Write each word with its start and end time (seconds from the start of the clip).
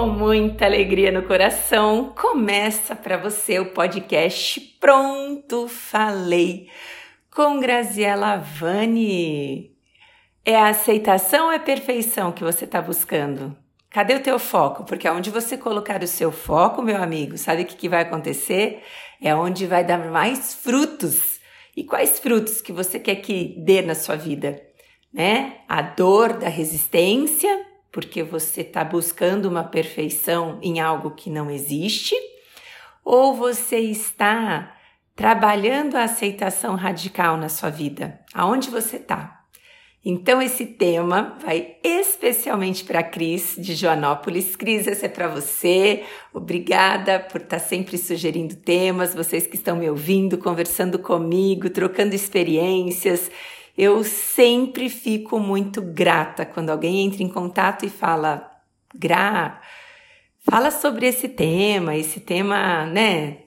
com 0.00 0.06
muita 0.06 0.64
alegria 0.64 1.12
no 1.12 1.24
coração, 1.24 2.14
começa 2.18 2.96
para 2.96 3.18
você 3.18 3.58
o 3.58 3.66
podcast 3.66 4.58
Pronto 4.80 5.68
Falei 5.68 6.70
com 7.30 7.60
Graziela 7.60 8.38
Vani. 8.38 9.76
É 10.42 10.56
a 10.56 10.68
aceitação 10.68 11.48
ou 11.48 11.52
é 11.52 11.58
perfeição 11.58 12.32
que 12.32 12.42
você 12.42 12.64
está 12.64 12.80
buscando? 12.80 13.54
Cadê 13.90 14.14
o 14.14 14.22
teu 14.22 14.38
foco? 14.38 14.84
Porque 14.84 15.06
aonde 15.06 15.28
você 15.28 15.58
colocar 15.58 16.02
o 16.02 16.06
seu 16.06 16.32
foco, 16.32 16.80
meu 16.80 16.96
amigo, 16.96 17.36
sabe 17.36 17.60
o 17.60 17.66
que, 17.66 17.76
que 17.76 17.88
vai 17.88 18.00
acontecer? 18.00 18.82
É 19.20 19.34
onde 19.34 19.66
vai 19.66 19.84
dar 19.84 19.98
mais 20.10 20.54
frutos. 20.54 21.38
E 21.76 21.84
quais 21.84 22.18
frutos 22.18 22.62
que 22.62 22.72
você 22.72 22.98
quer 22.98 23.16
que 23.16 23.54
dê 23.58 23.82
na 23.82 23.94
sua 23.94 24.16
vida? 24.16 24.62
Né? 25.12 25.58
A 25.68 25.82
dor 25.82 26.38
da 26.38 26.48
resistência, 26.48 27.66
porque 27.92 28.22
você 28.22 28.60
está 28.60 28.84
buscando 28.84 29.46
uma 29.46 29.64
perfeição 29.64 30.58
em 30.62 30.80
algo 30.80 31.10
que 31.12 31.30
não 31.30 31.50
existe, 31.50 32.14
ou 33.04 33.34
você 33.34 33.78
está 33.78 34.76
trabalhando 35.16 35.96
a 35.96 36.04
aceitação 36.04 36.76
radical 36.76 37.36
na 37.36 37.48
sua 37.48 37.70
vida? 37.70 38.20
Aonde 38.32 38.70
você 38.70 38.96
está? 38.96 39.40
Então, 40.02 40.40
esse 40.40 40.64
tema 40.64 41.36
vai 41.42 41.76
especialmente 41.84 42.84
para 42.84 43.00
a 43.00 43.02
Cris 43.02 43.54
de 43.58 43.74
Joanópolis. 43.74 44.56
Cris, 44.56 44.86
esse 44.86 45.04
é 45.04 45.08
para 45.10 45.28
você. 45.28 46.04
Obrigada 46.32 47.20
por 47.20 47.42
estar 47.42 47.60
tá 47.60 47.62
sempre 47.62 47.98
sugerindo 47.98 48.56
temas, 48.56 49.14
vocês 49.14 49.46
que 49.46 49.56
estão 49.56 49.76
me 49.76 49.90
ouvindo, 49.90 50.38
conversando 50.38 50.98
comigo, 50.98 51.68
trocando 51.68 52.14
experiências. 52.14 53.30
Eu 53.82 54.04
sempre 54.04 54.90
fico 54.90 55.40
muito 55.40 55.80
grata 55.80 56.44
quando 56.44 56.68
alguém 56.68 57.00
entra 57.00 57.22
em 57.22 57.30
contato 57.30 57.86
e 57.86 57.88
fala: 57.88 58.46
Gra, 58.94 59.58
fala 60.40 60.70
sobre 60.70 61.06
esse 61.06 61.26
tema, 61.30 61.96
esse 61.96 62.20
tema, 62.20 62.84
né? 62.84 63.38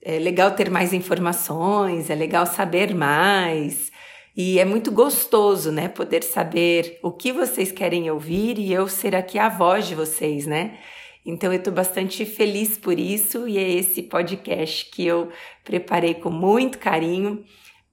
É 0.00 0.18
legal 0.18 0.52
ter 0.52 0.70
mais 0.70 0.94
informações, 0.94 2.08
é 2.08 2.14
legal 2.14 2.46
saber 2.46 2.94
mais. 2.94 3.92
E 4.34 4.58
é 4.58 4.64
muito 4.64 4.90
gostoso, 4.90 5.70
né, 5.70 5.88
poder 5.88 6.24
saber 6.24 6.98
o 7.02 7.12
que 7.12 7.30
vocês 7.30 7.70
querem 7.70 8.10
ouvir 8.10 8.58
e 8.58 8.72
eu 8.72 8.88
ser 8.88 9.14
aqui 9.14 9.38
a 9.38 9.50
voz 9.50 9.86
de 9.86 9.94
vocês, 9.94 10.46
né? 10.46 10.78
Então 11.22 11.52
eu 11.52 11.58
estou 11.58 11.72
bastante 11.72 12.24
feliz 12.24 12.78
por 12.78 12.98
isso 12.98 13.46
e 13.46 13.58
é 13.58 13.70
esse 13.70 14.02
podcast 14.04 14.86
que 14.90 15.06
eu 15.06 15.28
preparei 15.62 16.14
com 16.14 16.30
muito 16.30 16.78
carinho 16.78 17.44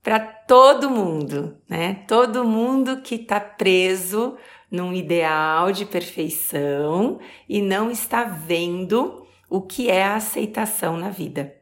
para 0.09 0.17
todo 0.21 0.89
mundo, 0.89 1.55
né? 1.69 2.03
Todo 2.07 2.43
mundo 2.43 2.99
que 3.03 3.13
está 3.13 3.39
preso 3.39 4.37
num 4.71 4.91
ideal 4.91 5.71
de 5.71 5.85
perfeição 5.85 7.19
e 7.47 7.61
não 7.61 7.91
está 7.91 8.23
vendo 8.23 9.23
o 9.47 9.61
que 9.61 9.87
é 9.87 10.03
a 10.03 10.15
aceitação 10.15 10.97
na 10.97 11.11
vida. 11.11 11.53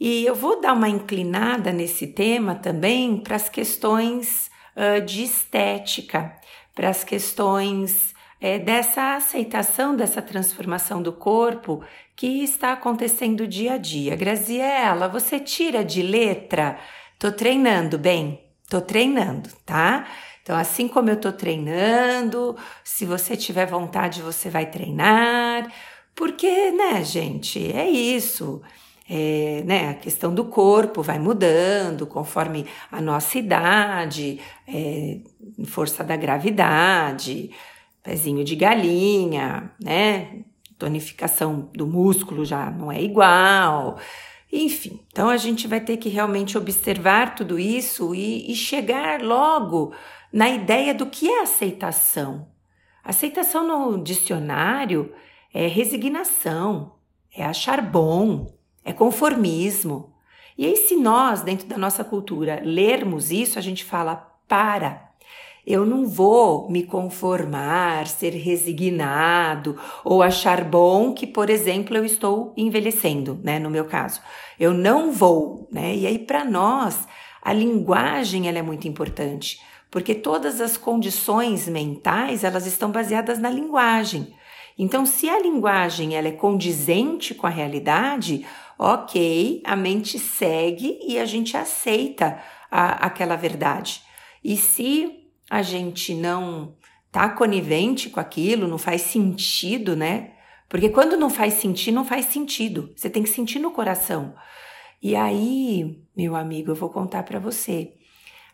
E 0.00 0.26
eu 0.26 0.34
vou 0.34 0.60
dar 0.60 0.72
uma 0.72 0.88
inclinada 0.88 1.70
nesse 1.70 2.08
tema 2.08 2.56
também 2.56 3.18
para 3.18 3.36
as 3.36 3.48
questões 3.48 4.50
uh, 4.74 5.00
de 5.00 5.22
estética, 5.22 6.36
para 6.74 6.88
as 6.88 7.04
questões 7.04 8.16
é, 8.40 8.58
dessa 8.58 9.14
aceitação, 9.14 9.94
dessa 9.94 10.20
transformação 10.20 11.00
do 11.00 11.12
corpo 11.12 11.84
que 12.16 12.42
está 12.42 12.72
acontecendo 12.72 13.46
dia 13.46 13.74
a 13.74 13.78
dia. 13.78 14.16
Graziela, 14.16 15.06
você 15.06 15.38
tira 15.38 15.84
de 15.84 16.02
letra 16.02 16.80
Tô 17.24 17.32
treinando, 17.32 17.96
bem, 17.96 18.38
tô 18.68 18.82
treinando, 18.82 19.48
tá? 19.64 20.06
Então, 20.42 20.54
assim 20.54 20.86
como 20.86 21.08
eu 21.08 21.18
tô 21.18 21.32
treinando, 21.32 22.54
se 22.84 23.06
você 23.06 23.34
tiver 23.34 23.64
vontade, 23.64 24.20
você 24.20 24.50
vai 24.50 24.66
treinar, 24.66 25.72
porque, 26.14 26.70
né, 26.70 27.02
gente, 27.02 27.72
é 27.72 27.88
isso. 27.88 28.60
É, 29.08 29.62
né, 29.64 29.88
a 29.88 29.94
questão 29.94 30.34
do 30.34 30.44
corpo 30.44 31.02
vai 31.02 31.18
mudando 31.18 32.06
conforme 32.06 32.66
a 32.92 33.00
nossa 33.00 33.38
idade, 33.38 34.38
é, 34.68 35.20
força 35.64 36.04
da 36.04 36.16
gravidade, 36.16 37.50
pezinho 38.02 38.44
de 38.44 38.54
galinha, 38.54 39.72
né? 39.82 40.40
Tonificação 40.78 41.70
do 41.72 41.86
músculo 41.86 42.44
já 42.44 42.70
não 42.70 42.92
é 42.92 43.02
igual. 43.02 43.98
Enfim, 44.56 45.00
então 45.10 45.28
a 45.28 45.36
gente 45.36 45.66
vai 45.66 45.80
ter 45.80 45.96
que 45.96 46.08
realmente 46.08 46.56
observar 46.56 47.34
tudo 47.34 47.58
isso 47.58 48.14
e, 48.14 48.52
e 48.52 48.54
chegar 48.54 49.20
logo 49.20 49.92
na 50.32 50.48
ideia 50.48 50.94
do 50.94 51.06
que 51.06 51.28
é 51.28 51.42
aceitação. 51.42 52.46
Aceitação 53.02 53.66
no 53.66 54.00
dicionário 54.00 55.12
é 55.52 55.66
resignação, 55.66 56.94
é 57.36 57.44
achar 57.44 57.82
bom, 57.82 58.54
é 58.84 58.92
conformismo. 58.92 60.14
E 60.56 60.64
aí, 60.66 60.76
se 60.76 60.94
nós, 60.94 61.42
dentro 61.42 61.66
da 61.66 61.76
nossa 61.76 62.04
cultura, 62.04 62.62
lermos 62.64 63.32
isso, 63.32 63.58
a 63.58 63.62
gente 63.62 63.84
fala: 63.84 64.14
para, 64.46 65.10
eu 65.66 65.86
não 65.86 66.06
vou 66.06 66.70
me 66.70 66.82
conformar, 66.82 68.06
ser 68.06 68.30
resignado 68.30 69.78
ou 70.04 70.22
achar 70.22 70.62
bom 70.62 71.14
que, 71.14 71.26
por 71.26 71.48
exemplo, 71.48 71.96
eu 71.96 72.04
estou 72.04 72.52
envelhecendo, 72.56 73.40
né? 73.42 73.58
No 73.58 73.70
meu 73.70 73.86
caso, 73.86 74.20
eu 74.60 74.74
não 74.74 75.10
vou, 75.10 75.66
né? 75.72 75.96
E 75.96 76.06
aí, 76.06 76.18
para 76.18 76.44
nós, 76.44 77.08
a 77.40 77.52
linguagem 77.52 78.46
ela 78.46 78.58
é 78.58 78.62
muito 78.62 78.86
importante, 78.86 79.58
porque 79.90 80.14
todas 80.14 80.60
as 80.60 80.76
condições 80.76 81.66
mentais 81.68 82.44
elas 82.44 82.66
estão 82.66 82.90
baseadas 82.90 83.38
na 83.38 83.48
linguagem. 83.48 84.34
Então, 84.76 85.06
se 85.06 85.30
a 85.30 85.40
linguagem 85.40 86.16
ela 86.16 86.28
é 86.28 86.32
condizente 86.32 87.34
com 87.34 87.46
a 87.46 87.50
realidade, 87.50 88.44
ok, 88.78 89.62
a 89.64 89.76
mente 89.76 90.18
segue 90.18 90.98
e 91.00 91.18
a 91.18 91.24
gente 91.24 91.56
aceita 91.56 92.38
a, 92.70 93.06
aquela 93.06 93.36
verdade. 93.36 94.02
E 94.42 94.56
se 94.56 95.23
a 95.54 95.62
gente 95.62 96.14
não 96.14 96.74
tá 97.12 97.28
conivente 97.28 98.10
com 98.10 98.18
aquilo, 98.18 98.66
não 98.66 98.76
faz 98.76 99.02
sentido, 99.02 99.94
né? 99.94 100.32
Porque 100.68 100.88
quando 100.88 101.16
não 101.16 101.30
faz 101.30 101.54
sentido, 101.54 101.94
não 101.94 102.04
faz 102.04 102.24
sentido. 102.24 102.92
Você 102.96 103.08
tem 103.08 103.22
que 103.22 103.28
sentir 103.28 103.60
no 103.60 103.70
coração. 103.70 104.34
E 105.00 105.14
aí, 105.14 106.02
meu 106.16 106.34
amigo, 106.34 106.72
eu 106.72 106.74
vou 106.74 106.90
contar 106.90 107.22
para 107.22 107.38
você. 107.38 107.92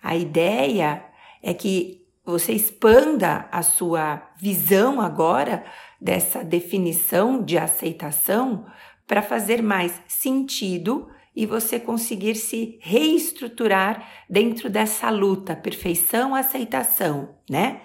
A 0.02 0.14
ideia 0.14 1.02
é 1.42 1.54
que 1.54 2.06
você 2.22 2.52
expanda 2.52 3.48
a 3.50 3.62
sua 3.62 4.30
visão 4.36 5.00
agora 5.00 5.64
dessa 5.98 6.44
definição 6.44 7.42
de 7.42 7.56
aceitação 7.56 8.66
para 9.06 9.22
fazer 9.22 9.62
mais 9.62 10.02
sentido 10.06 11.08
e 11.34 11.46
você 11.46 11.78
conseguir 11.78 12.34
se 12.34 12.78
reestruturar 12.80 14.24
dentro 14.28 14.68
dessa 14.68 15.10
luta, 15.10 15.54
perfeição, 15.54 16.34
aceitação, 16.34 17.36
né? 17.48 17.82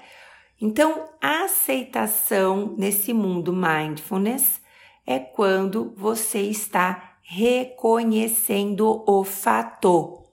Então, 0.60 1.10
a 1.22 1.44
aceitação 1.44 2.76
nesse 2.78 3.14
mundo 3.14 3.54
mindfulness 3.54 4.62
é 5.06 5.20
quando 5.20 5.94
você 5.96 6.42
está 6.42 7.18
reconhecendo 7.22 9.04
o 9.08 9.24
fato. 9.24 10.24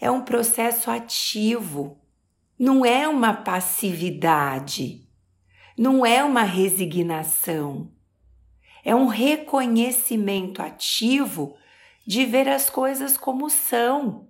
É 0.00 0.10
um 0.10 0.20
processo 0.20 0.90
ativo, 0.90 1.98
não 2.58 2.84
é 2.84 3.08
uma 3.08 3.32
passividade, 3.32 5.08
não 5.76 6.04
é 6.04 6.22
uma 6.22 6.42
resignação. 6.42 7.90
É 8.84 8.94
um 8.94 9.06
reconhecimento 9.06 10.60
ativo 10.60 11.56
de 12.06 12.24
ver 12.24 12.48
as 12.48 12.68
coisas 12.68 13.16
como 13.16 13.48
são 13.48 14.28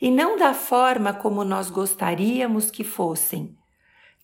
e 0.00 0.10
não 0.10 0.36
da 0.36 0.52
forma 0.52 1.12
como 1.12 1.44
nós 1.44 1.70
gostaríamos 1.70 2.70
que 2.70 2.84
fossem. 2.84 3.56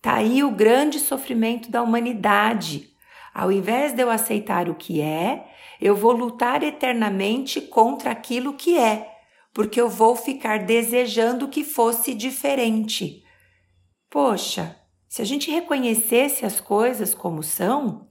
Tá 0.00 0.14
aí 0.14 0.42
o 0.42 0.50
grande 0.50 0.98
sofrimento 0.98 1.70
da 1.70 1.82
humanidade. 1.82 2.90
Ao 3.32 3.50
invés 3.50 3.92
de 3.92 4.02
eu 4.02 4.10
aceitar 4.10 4.68
o 4.68 4.74
que 4.74 5.00
é, 5.00 5.46
eu 5.80 5.96
vou 5.96 6.12
lutar 6.12 6.62
eternamente 6.62 7.60
contra 7.60 8.10
aquilo 8.10 8.54
que 8.54 8.76
é, 8.76 9.10
porque 9.54 9.80
eu 9.80 9.88
vou 9.88 10.14
ficar 10.14 10.60
desejando 10.60 11.48
que 11.48 11.64
fosse 11.64 12.14
diferente. 12.14 13.24
Poxa, 14.10 14.76
se 15.08 15.22
a 15.22 15.24
gente 15.24 15.50
reconhecesse 15.50 16.44
as 16.44 16.60
coisas 16.60 17.14
como 17.14 17.42
são, 17.42 18.08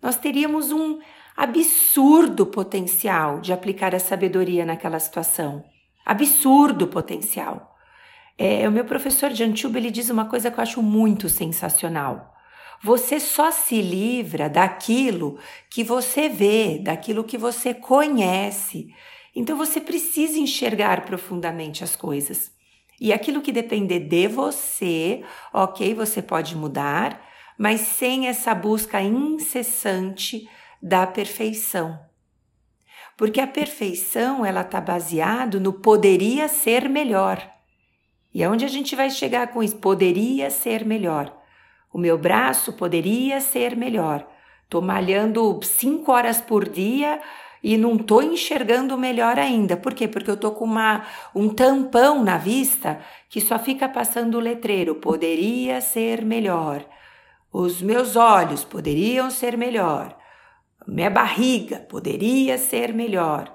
nós 0.00 0.16
teríamos 0.16 0.72
um 0.72 0.98
absurdo 1.38 2.46
potencial 2.46 3.40
de 3.40 3.52
aplicar 3.52 3.94
a 3.94 4.00
sabedoria 4.00 4.66
naquela 4.66 4.98
situação. 4.98 5.64
Absurdo 6.04 6.88
potencial. 6.88 7.76
É, 8.36 8.68
o 8.68 8.72
meu 8.72 8.84
professor 8.84 9.30
de 9.30 9.44
Antuba 9.44 9.78
ele 9.78 9.92
diz 9.92 10.10
uma 10.10 10.24
coisa 10.24 10.50
que 10.50 10.58
eu 10.58 10.62
acho 10.62 10.82
muito 10.82 11.28
sensacional. 11.28 12.34
Você 12.82 13.20
só 13.20 13.52
se 13.52 13.80
livra 13.80 14.50
daquilo 14.50 15.38
que 15.70 15.84
você 15.84 16.28
vê, 16.28 16.80
daquilo 16.82 17.22
que 17.22 17.38
você 17.38 17.72
conhece. 17.72 18.88
Então 19.32 19.56
você 19.56 19.80
precisa 19.80 20.40
enxergar 20.40 21.04
profundamente 21.04 21.84
as 21.84 21.94
coisas. 21.94 22.50
E 23.00 23.12
aquilo 23.12 23.42
que 23.42 23.52
depender 23.52 24.00
de 24.00 24.26
você, 24.26 25.22
ok, 25.52 25.94
você 25.94 26.20
pode 26.20 26.56
mudar, 26.56 27.24
mas 27.56 27.80
sem 27.80 28.26
essa 28.26 28.52
busca 28.56 29.00
incessante 29.00 30.48
da 30.82 31.06
perfeição. 31.06 31.98
Porque 33.16 33.40
a 33.40 33.46
perfeição 33.46 34.44
ela 34.44 34.60
está 34.60 34.80
baseado 34.80 35.58
no 35.58 35.72
poderia 35.72 36.48
ser 36.48 36.88
melhor. 36.88 37.48
E 38.32 38.44
aonde 38.44 38.64
a 38.64 38.68
gente 38.68 38.94
vai 38.94 39.10
chegar 39.10 39.48
com 39.48 39.62
isso? 39.62 39.76
Poderia 39.76 40.50
ser 40.50 40.84
melhor. 40.84 41.36
O 41.92 41.98
meu 41.98 42.18
braço 42.18 42.72
poderia 42.74 43.40
ser 43.40 43.76
melhor. 43.76 44.26
Tô 44.68 44.80
malhando 44.80 45.58
cinco 45.62 46.12
horas 46.12 46.40
por 46.40 46.68
dia 46.68 47.20
e 47.62 47.76
não 47.76 47.96
tô 47.96 48.20
enxergando 48.20 48.98
melhor 48.98 49.38
ainda. 49.38 49.76
Por 49.76 49.94
quê? 49.94 50.06
Porque 50.06 50.30
eu 50.30 50.36
tô 50.36 50.52
com 50.52 50.64
uma, 50.64 51.06
um 51.34 51.48
tampão 51.48 52.22
na 52.22 52.36
vista 52.36 53.00
que 53.28 53.40
só 53.40 53.58
fica 53.58 53.88
passando 53.88 54.36
o 54.36 54.40
letreiro. 54.40 54.96
Poderia 54.96 55.80
ser 55.80 56.24
melhor. 56.24 56.84
Os 57.50 57.80
meus 57.80 58.14
olhos 58.14 58.62
poderiam 58.64 59.30
ser 59.30 59.56
melhor. 59.56 60.17
Minha 60.90 61.10
barriga 61.10 61.80
poderia 61.80 62.56
ser 62.56 62.94
melhor. 62.94 63.54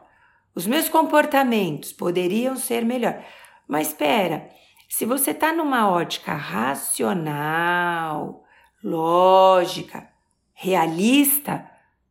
Os 0.54 0.68
meus 0.68 0.88
comportamentos 0.88 1.92
poderiam 1.92 2.56
ser 2.56 2.86
melhor. 2.86 3.26
Mas 3.68 3.88
espera, 3.88 4.52
se 4.88 5.04
você 5.04 5.32
está 5.32 5.52
numa 5.52 5.90
ótica 5.90 6.34
racional, 6.36 6.84
lógica, 8.84 10.08
realista, 10.54 11.68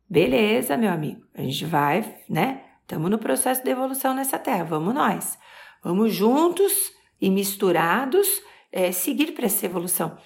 beleza, 0.09 0.75
meu 0.75 0.91
amigo, 0.91 1.25
a 1.33 1.41
gente 1.41 1.63
vai, 1.63 2.17
né? 2.27 2.61
Estamos 2.81 3.09
no 3.09 3.17
processo 3.17 3.63
de 3.63 3.69
evolução 3.69 4.13
nessa 4.13 4.37
terra, 4.37 4.65
vamos 4.65 4.93
nós. 4.93 5.39
Vamos 5.81 6.13
juntos 6.13 6.73
e 7.21 7.29
misturados 7.29 8.27
é, 8.73 8.91
seguir 8.91 9.31
para 9.31 9.45
essa 9.45 9.65
evolução. 9.65 10.17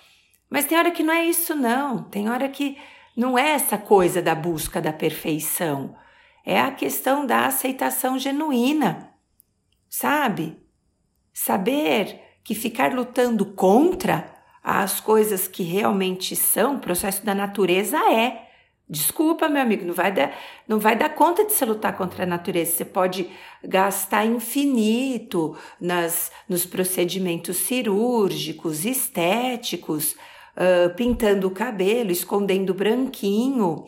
Mas 0.50 0.66
tem 0.66 0.76
hora 0.76 0.90
que 0.90 1.04
não 1.04 1.14
é 1.14 1.24
isso, 1.24 1.54
não. 1.54 2.02
Tem 2.06 2.30
hora 2.30 2.50
que 2.50 2.78
não 3.18 3.36
é 3.36 3.54
essa 3.54 3.80
coisa 3.80 4.22
da 4.22 4.36
busca 4.36 4.80
da 4.80 4.94
perfeição. 4.94 5.96
É 6.46 6.62
a 6.62 6.70
questão 6.70 7.26
da 7.26 7.48
aceitação 7.48 8.20
genuína, 8.20 9.12
sabe? 9.90 10.56
Saber 11.34 12.22
que 12.44 12.54
ficar 12.54 12.94
lutando 12.94 13.44
contra 13.44 14.32
as 14.64 15.00
coisas 15.00 15.48
que 15.48 15.64
realmente 15.64 16.36
são, 16.36 16.76
o 16.76 16.80
processo 16.80 17.26
da 17.26 17.34
natureza 17.34 17.98
é. 17.98 18.44
Desculpa, 18.88 19.50
meu 19.50 19.62
amigo, 19.62 19.84
não 19.84 19.94
vai 19.94 20.12
dar, 20.14 20.34
não 20.68 20.80
vai 20.80 20.96
dar 20.96 21.10
conta 21.10 21.44
de 21.44 21.52
você 21.52 21.66
lutar 21.66 21.98
contra 21.98 22.24
a 22.24 22.28
natureza. 22.28 22.72
Você 22.72 22.86
pode 22.86 23.30
gastar 23.64 24.26
infinito 24.26 25.58
nas, 25.82 26.32
nos 26.48 26.66
procedimentos 26.66 27.58
cirúrgicos, 27.58 28.86
estéticos, 28.86 30.16
uh, 30.58 30.94
pintando 30.96 31.48
o 31.48 31.52
cabelo, 31.52 32.12
escondendo 32.12 32.74
branquinho. 32.74 33.86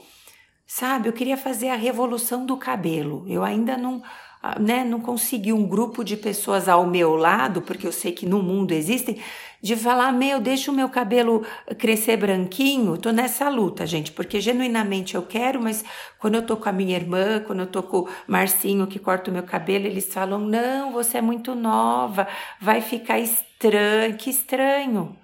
Sabe, 0.65 1.09
eu 1.09 1.13
queria 1.13 1.35
fazer 1.35 1.69
a 1.69 1.75
revolução 1.75 2.45
do 2.45 2.55
cabelo. 2.55 3.25
Eu 3.27 3.43
ainda 3.43 3.75
não 3.75 4.03
ah, 4.41 4.57
né, 4.57 4.85
não 4.85 5.01
consegui 5.01 5.51
um 5.51 5.67
grupo 5.67 6.01
de 6.01 6.15
pessoas 6.15 6.69
ao 6.69 6.87
meu 6.87 7.15
lado, 7.17 7.61
porque 7.61 7.85
eu 7.85 7.91
sei 7.91 8.13
que 8.13 8.25
no 8.25 8.41
mundo 8.41 8.71
existem, 8.71 9.17
de 9.61 9.75
falar, 9.75 10.13
meu, 10.13 10.39
deixa 10.39 10.71
o 10.71 10.73
meu 10.73 10.87
cabelo 10.87 11.45
crescer 11.77 12.15
branquinho, 12.15 12.97
tô 12.97 13.11
nessa 13.11 13.49
luta, 13.49 13.85
gente, 13.85 14.13
porque 14.13 14.39
genuinamente 14.39 15.15
eu 15.15 15.23
quero, 15.23 15.61
mas 15.61 15.83
quando 16.17 16.35
eu 16.35 16.45
tô 16.45 16.55
com 16.55 16.69
a 16.69 16.71
minha 16.71 16.95
irmã, 16.95 17.41
quando 17.45 17.59
eu 17.61 17.67
tô 17.67 17.83
com 17.83 17.97
o 17.99 18.09
Marcinho 18.27 18.87
que 18.87 18.97
corta 18.97 19.29
o 19.29 19.33
meu 19.33 19.43
cabelo, 19.43 19.85
eles 19.85 20.13
falam, 20.13 20.39
não, 20.39 20.93
você 20.93 21.17
é 21.17 21.21
muito 21.21 21.53
nova, 21.53 22.25
vai 22.61 22.79
ficar 22.79 23.19
estranho, 23.19 24.15
que 24.15 24.29
estranho. 24.29 25.17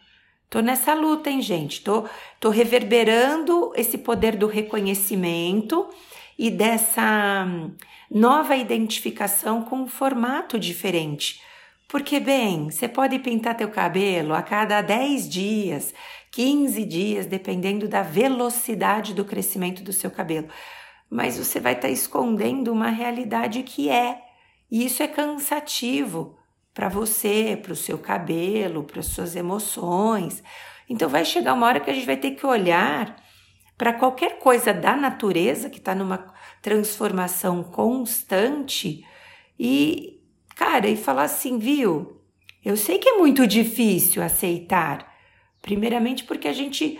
Tô 0.56 0.62
nessa 0.62 0.94
luta, 0.94 1.30
hein, 1.30 1.42
gente, 1.42 1.82
tô, 1.82 2.06
tô 2.40 2.50
reverberando 2.50 3.74
esse 3.76 3.98
poder 3.98 4.38
do 4.38 4.48
reconhecimento, 4.48 5.90
e 6.40 6.50
dessa 6.50 7.46
hum, 7.46 7.76
nova 8.10 8.56
identificação 8.56 9.64
com 9.64 9.80
um 9.80 9.88
formato 9.90 10.58
diferente. 10.58 11.42
Porque, 11.90 12.22
bem, 12.22 12.72
você 12.72 12.88
pode 12.88 13.20
pintar 13.20 13.58
teu 13.58 13.68
cabelo 13.68 14.34
a 14.34 14.42
cada 14.42 14.82
10 14.82 15.28
dias, 15.28 15.94
15 16.32 16.86
dias, 16.86 17.26
dependendo 17.26 17.90
da 17.90 18.02
velocidade 18.02 19.14
do 19.14 19.26
crescimento 19.26 19.84
do 19.84 19.92
seu 19.92 20.10
cabelo. 20.10 20.48
Mas 21.10 21.38
você 21.38 21.60
vai 21.60 21.74
estar 21.74 21.90
tá 21.90 21.94
escondendo 21.94 22.72
uma 22.72 22.92
realidade 22.92 23.62
que 23.62 23.90
é. 23.90 24.22
E 24.72 24.86
isso 24.86 25.04
é 25.04 25.08
cansativo 25.10 26.38
para 26.76 26.90
você, 26.90 27.58
para 27.60 27.72
o 27.72 27.76
seu 27.76 27.98
cabelo, 27.98 28.84
para 28.84 29.00
as 29.00 29.06
suas 29.06 29.34
emoções. 29.34 30.44
Então 30.90 31.08
vai 31.08 31.24
chegar 31.24 31.54
uma 31.54 31.66
hora 31.66 31.80
que 31.80 31.90
a 31.90 31.94
gente 31.94 32.06
vai 32.06 32.18
ter 32.18 32.32
que 32.32 32.46
olhar 32.46 33.16
para 33.78 33.94
qualquer 33.94 34.40
coisa 34.40 34.74
da 34.74 34.96
natureza 34.96 35.70
que 35.70 35.80
está 35.80 35.96
numa 35.96 36.34
transformação 36.62 37.64
constante 37.64 39.06
e, 39.58 40.22
cara, 40.54 40.88
e 40.88 40.98
falar 40.98 41.24
assim, 41.24 41.58
viu? 41.58 42.22
Eu 42.64 42.76
sei 42.76 43.00
que 43.00 43.08
é 43.08 43.18
muito 43.18 43.48
difícil 43.48 44.22
aceitar, 44.22 45.14
primeiramente 45.62 46.26
porque 46.26 46.48
a 46.48 46.54
gente 46.54 47.00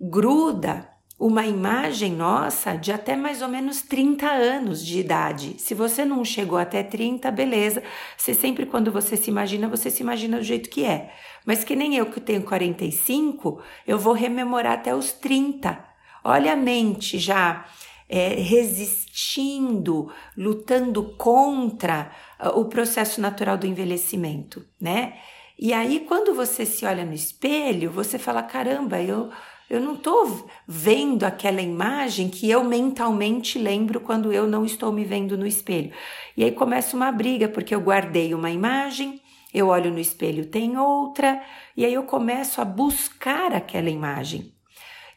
gruda 0.00 0.90
uma 1.18 1.46
imagem 1.46 2.12
nossa 2.12 2.76
de 2.76 2.92
até 2.92 3.14
mais 3.14 3.40
ou 3.40 3.48
menos 3.48 3.82
30 3.82 4.26
anos 4.26 4.84
de 4.84 4.98
idade. 4.98 5.56
Se 5.58 5.74
você 5.74 6.04
não 6.04 6.24
chegou 6.24 6.58
até 6.58 6.82
30, 6.82 7.30
beleza. 7.30 7.82
Você 8.16 8.34
sempre, 8.34 8.66
quando 8.66 8.90
você 8.90 9.16
se 9.16 9.30
imagina, 9.30 9.68
você 9.68 9.90
se 9.90 10.02
imagina 10.02 10.38
do 10.38 10.42
jeito 10.42 10.68
que 10.68 10.84
é. 10.84 11.12
Mas 11.46 11.62
que 11.62 11.76
nem 11.76 11.96
eu 11.96 12.06
que 12.06 12.20
tenho 12.20 12.42
45, 12.42 13.62
eu 13.86 13.98
vou 13.98 14.12
rememorar 14.12 14.72
até 14.72 14.94
os 14.94 15.12
30. 15.12 15.84
Olha 16.24 16.54
a 16.54 16.56
mente 16.56 17.18
já 17.18 17.64
é, 18.08 18.28
resistindo, 18.34 20.10
lutando 20.36 21.16
contra 21.16 22.10
uh, 22.40 22.58
o 22.60 22.66
processo 22.66 23.20
natural 23.20 23.56
do 23.56 23.66
envelhecimento, 23.66 24.64
né? 24.80 25.14
E 25.58 25.72
aí, 25.72 26.00
quando 26.00 26.34
você 26.34 26.66
se 26.66 26.84
olha 26.84 27.04
no 27.04 27.14
espelho, 27.14 27.90
você 27.90 28.18
fala: 28.18 28.42
caramba, 28.42 29.00
eu, 29.00 29.30
eu 29.68 29.80
não 29.80 29.94
estou 29.94 30.48
vendo 30.66 31.24
aquela 31.24 31.62
imagem 31.62 32.28
que 32.28 32.50
eu 32.50 32.62
mentalmente 32.62 33.58
lembro 33.58 34.00
quando 34.00 34.32
eu 34.32 34.46
não 34.46 34.64
estou 34.64 34.92
me 34.92 35.04
vendo 35.04 35.36
no 35.36 35.46
espelho. 35.46 35.92
E 36.36 36.44
aí 36.44 36.52
começa 36.52 36.96
uma 36.96 37.10
briga, 37.10 37.48
porque 37.48 37.74
eu 37.74 37.80
guardei 37.80 38.34
uma 38.34 38.50
imagem, 38.50 39.20
eu 39.52 39.68
olho 39.68 39.90
no 39.90 39.98
espelho, 39.98 40.46
tem 40.46 40.76
outra, 40.76 41.42
e 41.76 41.84
aí 41.84 41.94
eu 41.94 42.02
começo 42.04 42.60
a 42.60 42.64
buscar 42.64 43.52
aquela 43.52 43.88
imagem. 43.88 44.52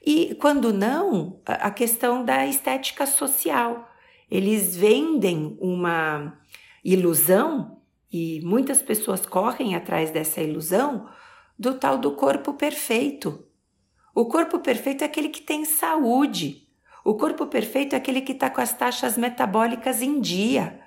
E 0.05 0.35
quando 0.35 0.71
não, 0.71 1.41
a 1.45 1.69
questão 1.69 2.23
da 2.23 2.45
estética 2.45 3.05
social. 3.05 3.89
Eles 4.29 4.75
vendem 4.75 5.57
uma 5.61 6.37
ilusão 6.83 7.81
e 8.11 8.41
muitas 8.43 8.81
pessoas 8.81 9.25
correm 9.25 9.75
atrás 9.75 10.11
dessa 10.11 10.41
ilusão 10.41 11.07
do 11.57 11.73
tal 11.73 11.97
do 11.97 12.11
corpo 12.11 12.53
perfeito. 12.53 13.46
O 14.17 14.25
corpo 14.25 14.57
perfeito 14.57 15.03
é 15.03 15.05
aquele 15.05 15.29
que 15.29 15.41
tem 15.41 15.63
saúde. 15.63 16.67
O 17.05 17.13
corpo 17.13 17.45
perfeito 17.45 17.93
é 17.93 17.97
aquele 17.97 18.21
que 18.21 18.31
está 18.31 18.49
com 18.49 18.59
as 18.59 18.73
taxas 18.73 19.15
metabólicas 19.15 20.01
em 20.01 20.19
dia. 20.19 20.81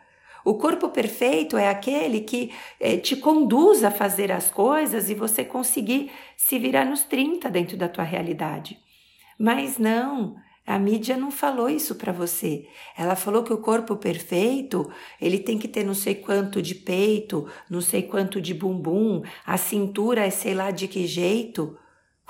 O 0.45 0.55
corpo 0.55 0.89
perfeito 0.89 1.57
é 1.57 1.69
aquele 1.69 2.23
que 2.23 2.51
é, 2.81 2.97
te 2.97 3.15
conduz 3.15 3.85
a 3.85 3.91
fazer 3.93 4.33
as 4.33 4.51
coisas 4.51 5.09
e 5.09 5.15
você 5.15 5.45
conseguir 5.45 6.11
se 6.37 6.59
virar 6.59 6.85
nos 6.85 7.05
30 7.05 7.49
dentro 7.51 7.77
da 7.77 7.89
tua 7.89 8.03
realidade. 8.03 8.81
Mas 9.39 9.79
não, 9.79 10.35
a 10.67 10.77
mídia 10.77 11.17
não 11.17 11.31
falou 11.31 11.71
isso 11.71 11.95
para 11.95 12.11
você. 12.13 12.67
Ela 12.99 13.15
falou 13.15 13.45
que 13.45 13.53
o 13.53 13.59
corpo 13.59 13.95
perfeito, 13.95 14.91
ele 15.21 15.39
tem 15.39 15.57
que 15.57 15.69
ter 15.69 15.85
não 15.85 15.95
sei 15.95 16.17
quanto 16.17 16.61
de 16.61 16.75
peito, 16.75 17.49
não 17.71 17.81
sei 17.81 18.03
quanto 18.03 18.41
de 18.41 18.53
bumbum, 18.53 19.23
a 19.47 19.57
cintura 19.57 20.27
é 20.27 20.31
sei 20.31 20.53
lá 20.53 20.73
de 20.73 20.89
que 20.89 21.07
jeito. 21.07 21.79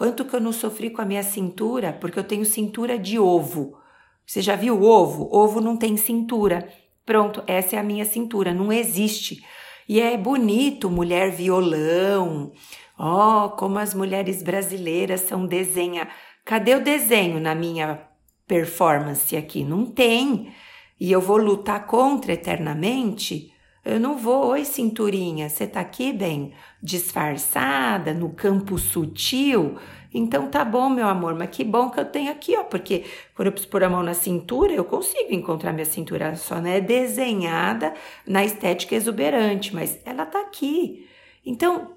Quanto 0.00 0.24
que 0.24 0.34
eu 0.34 0.40
não 0.40 0.50
sofri 0.50 0.88
com 0.88 1.02
a 1.02 1.04
minha 1.04 1.22
cintura, 1.22 1.92
porque 1.92 2.18
eu 2.18 2.24
tenho 2.24 2.46
cintura 2.46 2.98
de 2.98 3.18
ovo. 3.18 3.76
Você 4.24 4.40
já 4.40 4.56
viu 4.56 4.82
ovo? 4.82 5.28
Ovo 5.30 5.60
não 5.60 5.76
tem 5.76 5.94
cintura. 5.98 6.66
Pronto, 7.04 7.42
essa 7.46 7.76
é 7.76 7.78
a 7.78 7.82
minha 7.82 8.06
cintura, 8.06 8.54
não 8.54 8.72
existe. 8.72 9.44
E 9.86 10.00
é 10.00 10.16
bonito, 10.16 10.88
mulher 10.88 11.30
violão. 11.30 12.50
Oh, 12.98 13.50
como 13.50 13.78
as 13.78 13.92
mulheres 13.92 14.42
brasileiras 14.42 15.20
são 15.20 15.44
desenha 15.44 16.08
Cadê 16.46 16.76
o 16.76 16.82
desenho 16.82 17.38
na 17.38 17.54
minha 17.54 18.00
performance 18.46 19.36
aqui? 19.36 19.62
Não 19.62 19.84
tem. 19.84 20.50
E 20.98 21.12
eu 21.12 21.20
vou 21.20 21.36
lutar 21.36 21.86
contra 21.86 22.32
eternamente? 22.32 23.52
Eu 23.84 23.98
não 23.98 24.16
vou. 24.16 24.48
Oi, 24.48 24.64
cinturinha, 24.64 25.48
você 25.48 25.66
tá 25.66 25.80
aqui 25.80 26.12
bem 26.12 26.52
disfarçada, 26.82 28.12
no 28.12 28.30
campo 28.30 28.78
sutil? 28.78 29.78
Então 30.12 30.48
tá 30.48 30.64
bom, 30.64 30.88
meu 30.90 31.06
amor, 31.06 31.34
mas 31.34 31.50
que 31.50 31.62
bom 31.64 31.88
que 31.88 32.00
eu 32.00 32.04
tenho 32.04 32.32
aqui, 32.32 32.56
ó, 32.56 32.64
porque 32.64 33.04
quando 33.34 33.48
eu 33.48 33.66
pôr 33.68 33.84
a 33.84 33.88
mão 33.88 34.02
na 34.02 34.12
cintura, 34.12 34.72
eu 34.72 34.84
consigo 34.84 35.32
encontrar 35.32 35.72
minha 35.72 35.84
cintura, 35.84 36.34
só 36.34 36.60
não 36.60 36.68
é 36.68 36.80
desenhada 36.80 37.94
na 38.26 38.44
estética 38.44 38.96
exuberante, 38.96 39.74
mas 39.74 39.98
ela 40.04 40.26
tá 40.26 40.40
aqui. 40.40 41.08
Então, 41.46 41.94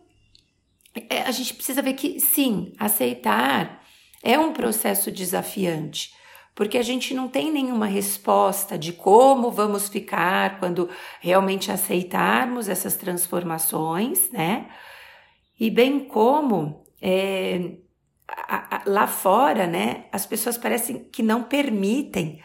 é, 1.10 1.24
a 1.24 1.32
gente 1.32 1.54
precisa 1.56 1.82
ver 1.82 1.94
que 1.94 2.20
sim, 2.20 2.74
aceitar 2.78 3.82
É 4.24 4.40
um 4.40 4.54
processo 4.54 5.12
desafiante, 5.12 6.14
porque 6.56 6.78
a 6.78 6.84
gente 6.84 7.14
não 7.14 7.28
tem 7.28 7.52
nenhuma 7.52 7.86
resposta 7.86 8.78
de 8.78 8.94
como 8.94 9.50
vamos 9.50 9.90
ficar 9.90 10.60
quando 10.60 10.90
realmente 11.20 11.72
aceitarmos 11.72 12.70
essas 12.70 12.96
transformações, 12.96 14.30
né? 14.32 14.70
E 15.60 15.72
bem 15.72 16.02
como 16.02 16.84
é, 17.02 17.78
a, 18.28 18.78
a, 18.78 18.84
lá 18.86 19.08
fora, 19.08 19.68
né, 19.68 20.06
as 20.12 20.26
pessoas 20.26 20.58
parecem 20.58 21.08
que 21.12 21.24
não 21.24 21.44
permitem. 21.44 22.42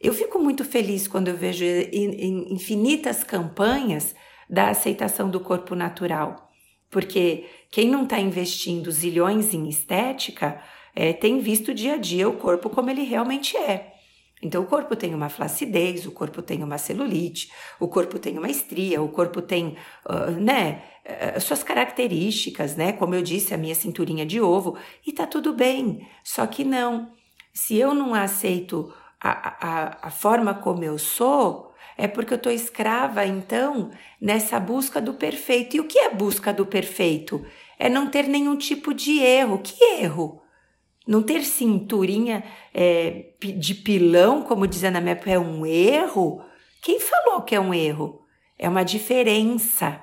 Eu 0.00 0.14
fico 0.14 0.38
muito 0.38 0.64
feliz 0.64 1.08
quando 1.08 1.28
eu 1.28 1.36
vejo 1.36 1.64
in, 1.64 2.10
in, 2.10 2.54
infinitas 2.54 3.24
campanhas 3.24 4.14
da 4.48 4.70
aceitação 4.70 5.28
do 5.28 5.40
corpo 5.40 5.74
natural, 5.74 6.48
porque 6.90 7.44
quem 7.70 7.88
não 7.88 8.04
está 8.04 8.18
investindo 8.18 8.90
zilhões 8.90 9.52
em 9.52 9.68
estética 9.68 10.62
é, 11.00 11.12
tem 11.12 11.38
visto 11.38 11.72
dia 11.72 11.94
a 11.94 11.96
dia 11.96 12.28
o 12.28 12.32
corpo 12.32 12.68
como 12.68 12.90
ele 12.90 13.04
realmente 13.04 13.56
é. 13.56 13.94
Então, 14.42 14.64
o 14.64 14.66
corpo 14.66 14.96
tem 14.96 15.14
uma 15.14 15.28
flacidez, 15.28 16.04
o 16.06 16.10
corpo 16.10 16.42
tem 16.42 16.60
uma 16.64 16.76
celulite, 16.76 17.52
o 17.78 17.86
corpo 17.86 18.18
tem 18.18 18.36
uma 18.36 18.50
estria, 18.50 19.00
o 19.00 19.08
corpo 19.08 19.40
tem, 19.40 19.76
uh, 20.04 20.32
né, 20.32 20.82
uh, 21.36 21.40
suas 21.40 21.62
características, 21.62 22.74
né? 22.74 22.92
Como 22.92 23.14
eu 23.14 23.22
disse, 23.22 23.54
a 23.54 23.56
minha 23.56 23.76
cinturinha 23.76 24.26
de 24.26 24.40
ovo, 24.40 24.76
e 25.06 25.12
tá 25.12 25.24
tudo 25.24 25.52
bem. 25.52 26.04
Só 26.24 26.48
que 26.48 26.64
não. 26.64 27.12
Se 27.54 27.76
eu 27.76 27.94
não 27.94 28.12
aceito 28.12 28.92
a, 29.20 29.30
a, 29.68 29.98
a 30.08 30.10
forma 30.10 30.52
como 30.52 30.82
eu 30.82 30.98
sou, 30.98 31.72
é 31.96 32.08
porque 32.08 32.34
eu 32.34 32.38
tô 32.38 32.50
escrava, 32.50 33.24
então, 33.24 33.92
nessa 34.20 34.58
busca 34.58 35.00
do 35.00 35.14
perfeito. 35.14 35.76
E 35.76 35.80
o 35.80 35.84
que 35.84 36.00
é 36.00 36.10
busca 36.12 36.52
do 36.52 36.66
perfeito? 36.66 37.44
É 37.78 37.88
não 37.88 38.10
ter 38.10 38.26
nenhum 38.26 38.56
tipo 38.56 38.92
de 38.92 39.20
erro. 39.20 39.60
Que 39.60 39.80
erro? 40.00 40.42
Não 41.08 41.22
ter 41.22 41.42
cinturinha 41.42 42.44
é, 42.74 43.30
de 43.40 43.74
pilão, 43.74 44.42
como 44.42 44.66
dizia 44.66 44.90
na 44.90 45.00
minha 45.00 45.12
época, 45.12 45.30
é 45.30 45.38
um 45.38 45.64
erro? 45.64 46.44
Quem 46.82 47.00
falou 47.00 47.40
que 47.40 47.54
é 47.54 47.60
um 47.60 47.72
erro? 47.72 48.20
É 48.58 48.68
uma 48.68 48.84
diferença. 48.84 50.02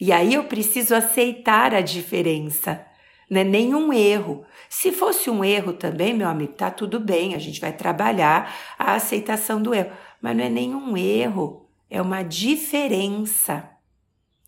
E 0.00 0.10
aí 0.10 0.32
eu 0.32 0.44
preciso 0.44 0.94
aceitar 0.94 1.74
a 1.74 1.82
diferença. 1.82 2.86
Não 3.28 3.42
é 3.42 3.44
nenhum 3.44 3.92
erro. 3.92 4.46
Se 4.70 4.92
fosse 4.92 5.28
um 5.28 5.44
erro 5.44 5.74
também, 5.74 6.14
meu 6.14 6.26
amigo, 6.26 6.54
tá 6.54 6.70
tudo 6.70 6.98
bem, 6.98 7.34
a 7.34 7.38
gente 7.38 7.60
vai 7.60 7.76
trabalhar 7.76 8.50
a 8.78 8.94
aceitação 8.94 9.60
do 9.60 9.74
erro. 9.74 9.92
Mas 10.22 10.34
não 10.34 10.44
é 10.44 10.48
nenhum 10.48 10.96
erro, 10.96 11.68
é 11.90 12.00
uma 12.00 12.22
diferença. 12.22 13.68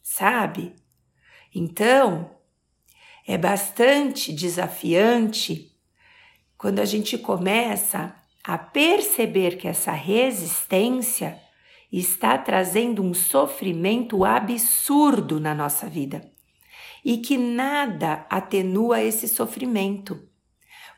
Sabe? 0.02 0.75
Então, 1.54 2.30
é 3.26 3.37
bastante 3.37 4.33
desafiante 4.33 5.73
quando 6.56 6.78
a 6.78 6.85
gente 6.85 7.18
começa 7.18 8.14
a 8.45 8.56
perceber 8.56 9.56
que 9.56 9.66
essa 9.66 9.90
resistência 9.90 11.40
está 11.90 12.38
trazendo 12.38 13.02
um 13.02 13.12
sofrimento 13.12 14.25
absurdo 14.25 15.40
na 15.40 15.54
nossa 15.54 15.88
vida 15.88 16.30
e 17.04 17.18
que 17.18 17.37
nada 17.37 18.26
atenua 18.30 19.02
esse 19.02 19.28
sofrimento. 19.28 20.28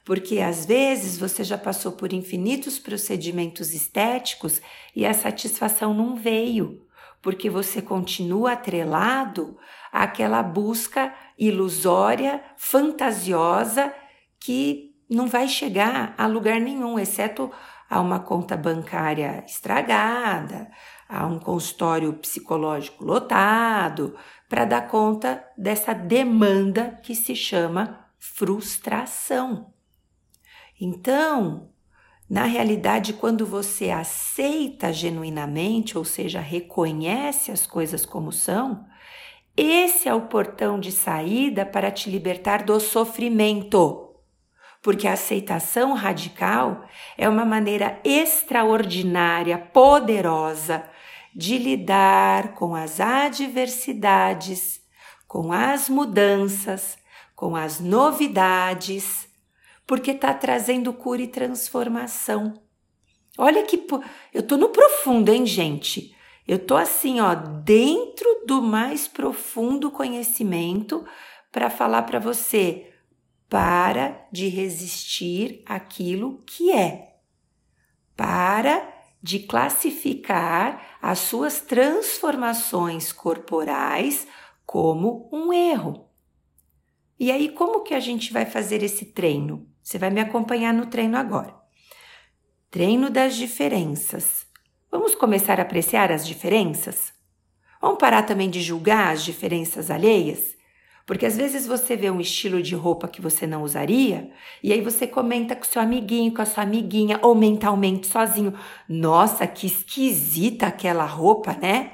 Porque 0.04 0.40
às 0.40 0.64
vezes 0.64 1.18
você 1.18 1.44
já 1.44 1.58
passou 1.58 1.92
por 1.92 2.12
infinitos 2.12 2.78
procedimentos 2.78 3.74
estéticos 3.74 4.60
e 4.94 5.04
a 5.04 5.12
satisfação 5.12 5.92
não 5.92 6.16
veio, 6.16 6.86
porque 7.20 7.50
você 7.50 7.82
continua 7.82 8.52
atrelado 8.52 9.58
àquela 9.92 10.42
busca 10.42 11.14
ilusória, 11.38 12.42
fantasiosa, 12.56 13.94
que 14.40 14.94
não 15.08 15.26
vai 15.26 15.48
chegar 15.48 16.14
a 16.18 16.26
lugar 16.26 16.60
nenhum, 16.60 16.98
exceto 16.98 17.50
a 17.88 18.00
uma 18.00 18.20
conta 18.20 18.56
bancária 18.56 19.42
estragada, 19.46 20.70
a 21.08 21.26
um 21.26 21.38
consultório 21.38 22.12
psicológico 22.14 23.04
lotado, 23.04 24.14
para 24.48 24.64
dar 24.64 24.88
conta 24.88 25.42
dessa 25.56 25.94
demanda 25.94 26.98
que 27.02 27.14
se 27.14 27.34
chama 27.34 28.06
frustração. 28.18 29.72
Então, 30.80 31.70
na 32.28 32.44
realidade, 32.44 33.14
quando 33.14 33.46
você 33.46 33.90
aceita 33.90 34.92
genuinamente, 34.92 35.96
ou 35.96 36.04
seja, 36.04 36.40
reconhece 36.40 37.50
as 37.50 37.66
coisas 37.66 38.04
como 38.04 38.30
são, 38.30 38.84
esse 39.62 40.08
é 40.08 40.14
o 40.14 40.22
portão 40.22 40.78
de 40.78 40.92
saída 40.92 41.66
para 41.66 41.90
te 41.90 42.10
libertar 42.10 42.62
do 42.62 42.78
sofrimento. 42.78 44.14
Porque 44.82 45.08
a 45.08 45.14
aceitação 45.14 45.94
radical 45.94 46.84
é 47.16 47.28
uma 47.28 47.44
maneira 47.44 48.00
extraordinária, 48.04 49.58
poderosa 49.58 50.88
de 51.34 51.58
lidar 51.58 52.54
com 52.54 52.74
as 52.74 53.00
adversidades, 53.00 54.80
com 55.26 55.52
as 55.52 55.88
mudanças, 55.88 56.96
com 57.34 57.54
as 57.54 57.80
novidades, 57.80 59.28
porque 59.86 60.12
está 60.12 60.32
trazendo 60.34 60.92
cura 60.92 61.22
e 61.22 61.26
transformação. 61.28 62.54
Olha 63.36 63.62
que 63.62 63.86
eu 64.34 64.42
tô 64.42 64.56
no 64.56 64.68
profundo, 64.68 65.32
hein, 65.32 65.46
gente? 65.46 66.16
Eu 66.48 66.58
tô 66.58 66.78
assim, 66.78 67.20
ó, 67.20 67.34
dentro 67.34 68.46
do 68.46 68.62
mais 68.62 69.06
profundo 69.06 69.90
conhecimento 69.90 71.06
para 71.52 71.68
falar 71.68 72.04
para 72.04 72.18
você: 72.18 72.90
para 73.50 74.26
de 74.32 74.48
resistir 74.48 75.62
aquilo 75.66 76.42
que 76.46 76.72
é. 76.72 77.16
Para 78.16 78.96
de 79.22 79.40
classificar 79.40 80.96
as 81.02 81.18
suas 81.18 81.60
transformações 81.60 83.12
corporais 83.12 84.26
como 84.64 85.28
um 85.30 85.52
erro. 85.52 86.08
E 87.20 87.30
aí, 87.30 87.50
como 87.50 87.82
que 87.82 87.92
a 87.92 88.00
gente 88.00 88.32
vai 88.32 88.46
fazer 88.46 88.82
esse 88.82 89.04
treino? 89.04 89.68
Você 89.82 89.98
vai 89.98 90.08
me 90.08 90.20
acompanhar 90.20 90.72
no 90.72 90.86
treino 90.86 91.18
agora. 91.18 91.54
Treino 92.70 93.10
das 93.10 93.36
diferenças. 93.36 94.47
Vamos 94.90 95.14
começar 95.14 95.58
a 95.60 95.62
apreciar 95.62 96.10
as 96.10 96.26
diferenças? 96.26 97.12
Vamos 97.80 97.98
parar 97.98 98.22
também 98.22 98.48
de 98.48 98.62
julgar 98.62 99.12
as 99.12 99.22
diferenças 99.22 99.90
alheias? 99.90 100.56
Porque 101.04 101.26
às 101.26 101.36
vezes 101.36 101.66
você 101.66 101.94
vê 101.94 102.10
um 102.10 102.20
estilo 102.20 102.62
de 102.62 102.74
roupa 102.74 103.06
que 103.06 103.20
você 103.20 103.46
não 103.46 103.62
usaria 103.62 104.30
e 104.62 104.72
aí 104.72 104.80
você 104.80 105.06
comenta 105.06 105.54
com 105.54 105.64
seu 105.64 105.80
amiguinho, 105.80 106.32
com 106.32 106.40
a 106.40 106.46
sua 106.46 106.64
amiguinha 106.64 107.18
ou 107.22 107.34
mentalmente 107.34 108.06
sozinho: 108.06 108.54
Nossa, 108.88 109.46
que 109.46 109.66
esquisita 109.66 110.66
aquela 110.66 111.04
roupa, 111.04 111.52
né? 111.54 111.92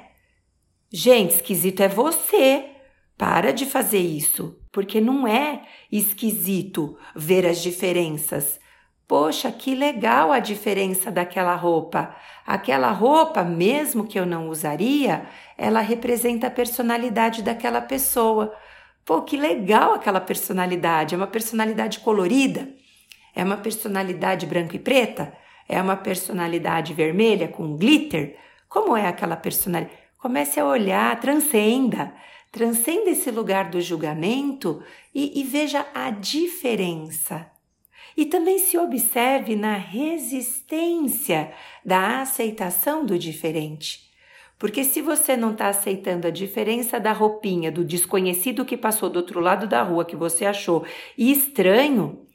Gente, 0.91 1.35
esquisito 1.35 1.81
é 1.81 1.87
você. 1.87 2.71
Para 3.17 3.53
de 3.53 3.65
fazer 3.65 3.99
isso, 3.99 4.59
porque 4.71 4.99
não 4.99 5.25
é 5.25 5.63
esquisito 5.89 6.97
ver 7.15 7.45
as 7.45 7.61
diferenças. 7.61 8.59
Poxa, 9.07 9.51
que 9.51 9.75
legal 9.75 10.31
a 10.31 10.39
diferença 10.39 11.11
daquela 11.11 11.55
roupa. 11.55 12.15
Aquela 12.45 12.89
roupa, 12.91 13.43
mesmo 13.43 14.07
que 14.07 14.19
eu 14.19 14.25
não 14.25 14.49
usaria, 14.49 15.27
ela 15.55 15.79
representa 15.79 16.47
a 16.47 16.51
personalidade 16.51 17.43
daquela 17.43 17.81
pessoa. 17.81 18.51
Pô, 19.05 19.21
que 19.21 19.37
legal 19.37 19.93
aquela 19.93 20.19
personalidade. 20.19 21.13
É 21.13 21.17
uma 21.17 21.27
personalidade 21.27 21.99
colorida? 21.99 22.67
É 23.35 23.43
uma 23.43 23.57
personalidade 23.57 24.47
branca 24.47 24.75
e 24.75 24.79
preta? 24.79 25.33
É 25.69 25.79
uma 25.79 25.95
personalidade 25.95 26.91
vermelha 26.93 27.47
com 27.47 27.77
glitter? 27.77 28.35
Como 28.67 28.97
é 28.97 29.07
aquela 29.07 29.35
personalidade? 29.35 29.95
Comece 30.17 30.59
a 30.59 30.65
olhar, 30.65 31.19
transcenda. 31.19 32.11
Transcenda 32.51 33.11
esse 33.11 33.29
lugar 33.29 33.69
do 33.69 33.79
julgamento 33.79 34.81
e, 35.13 35.39
e 35.39 35.43
veja 35.43 35.85
a 35.93 36.09
diferença 36.09 37.54
e 38.15 38.25
também 38.25 38.59
se 38.59 38.77
observe 38.77 39.55
na 39.55 39.75
resistência 39.75 41.51
da 41.83 42.21
aceitação 42.21 43.05
do 43.05 43.19
diferente. 43.19 44.05
Porque 44.57 44.83
se 44.83 45.01
você 45.01 45.35
não 45.35 45.51
está 45.51 45.67
aceitando 45.67 46.27
a 46.27 46.31
diferença 46.31 46.99
da 46.99 47.11
roupinha 47.11 47.71
do 47.71 47.83
desconhecido 47.83 48.63
que 48.63 48.77
passou 48.77 49.09
do 49.09 49.17
outro 49.17 49.39
lado 49.39 49.67
da 49.67 49.83
rua 49.83 50.05
que 50.05 50.15
você 50.15 50.45
achou 50.45 50.85
estranho, 51.17 52.25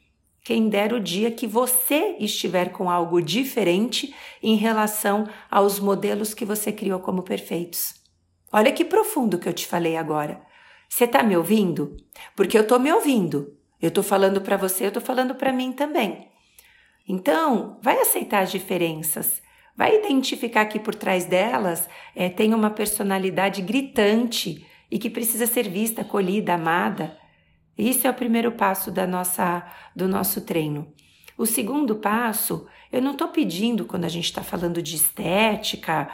quem 0.44 0.68
dera 0.68 0.96
o 0.96 1.00
dia 1.00 1.30
que 1.30 1.46
você 1.46 2.16
estiver 2.18 2.72
com 2.72 2.90
algo 2.90 3.20
diferente 3.22 4.14
em 4.42 4.56
relação 4.56 5.26
aos 5.50 5.78
modelos 5.78 6.34
que 6.34 6.44
você 6.44 6.72
criou 6.72 7.00
como 7.00 7.22
perfeitos. 7.22 7.94
Olha 8.52 8.72
que 8.72 8.84
profundo 8.84 9.38
que 9.38 9.48
eu 9.48 9.52
te 9.52 9.66
falei 9.66 9.96
agora. 9.96 10.42
Você 10.88 11.04
está 11.04 11.22
me 11.22 11.36
ouvindo? 11.36 11.96
Porque 12.34 12.58
eu 12.58 12.62
estou 12.62 12.80
me 12.80 12.92
ouvindo. 12.92 13.56
Eu 13.80 13.88
estou 13.88 14.04
falando 14.04 14.40
para 14.40 14.56
você, 14.56 14.84
eu 14.84 14.88
estou 14.88 15.02
falando 15.02 15.34
para 15.34 15.52
mim 15.52 15.72
também. 15.72 16.28
Então, 17.08 17.78
vai 17.82 18.00
aceitar 18.00 18.42
as 18.42 18.50
diferenças. 18.50 19.42
Vai 19.76 19.96
identificar 19.96 20.66
que 20.66 20.78
por 20.78 20.94
trás 20.94 21.24
delas 21.24 21.88
é, 22.14 22.28
tem 22.28 22.52
uma 22.52 22.70
personalidade 22.70 23.62
gritante 23.62 24.66
e 24.90 24.98
que 24.98 25.08
precisa 25.08 25.46
ser 25.46 25.68
vista, 25.68 26.02
acolhida, 26.02 26.54
amada. 26.54 27.16
Isso 27.78 28.06
é 28.06 28.10
o 28.10 28.14
primeiro 28.14 28.52
passo 28.52 28.90
da 28.90 29.06
nossa, 29.06 29.66
do 29.96 30.06
nosso 30.06 30.42
treino. 30.42 30.92
O 31.38 31.46
segundo 31.46 31.96
passo, 31.96 32.66
eu 32.92 33.00
não 33.00 33.12
estou 33.12 33.28
pedindo 33.28 33.86
quando 33.86 34.04
a 34.04 34.08
gente 34.08 34.26
está 34.26 34.42
falando 34.42 34.82
de 34.82 34.96
estética, 34.96 36.10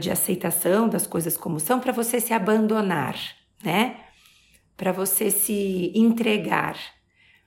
de 0.00 0.10
aceitação 0.10 0.88
das 0.88 1.06
coisas 1.06 1.36
como 1.36 1.60
são, 1.60 1.78
para 1.78 1.92
você 1.92 2.20
se 2.20 2.32
abandonar, 2.32 3.16
né? 3.62 4.03
Para 4.76 4.92
você 4.92 5.30
se 5.30 5.92
entregar. 5.94 6.76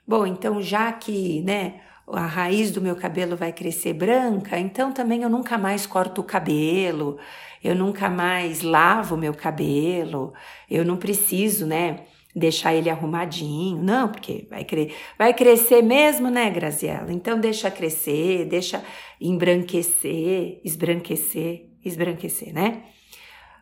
Bom, 0.07 0.25
então 0.25 0.61
já 0.61 0.91
que, 0.91 1.41
né, 1.41 1.81
a 2.07 2.25
raiz 2.25 2.71
do 2.71 2.81
meu 2.81 2.95
cabelo 2.95 3.35
vai 3.35 3.51
crescer 3.51 3.93
branca, 3.93 4.57
então 4.57 4.93
também 4.93 5.23
eu 5.23 5.29
nunca 5.29 5.57
mais 5.57 5.85
corto 5.85 6.21
o 6.21 6.23
cabelo, 6.23 7.17
eu 7.61 7.75
nunca 7.75 8.09
mais 8.09 8.61
lavo 8.61 9.15
o 9.15 9.17
meu 9.17 9.33
cabelo, 9.33 10.33
eu 10.69 10.85
não 10.85 10.95
preciso, 10.95 11.65
né, 11.65 12.05
deixar 12.33 12.73
ele 12.73 12.89
arrumadinho. 12.89 13.81
Não, 13.83 14.09
porque 14.09 14.47
vai, 14.49 14.63
cre 14.63 14.93
vai 15.17 15.33
crescer 15.33 15.81
mesmo, 15.81 16.29
né, 16.29 16.49
Graziela? 16.49 17.11
Então 17.11 17.39
deixa 17.39 17.69
crescer, 17.69 18.45
deixa 18.45 18.81
embranquecer, 19.19 20.61
esbranquecer, 20.63 21.65
esbranquecer, 21.83 22.53
né? 22.53 22.83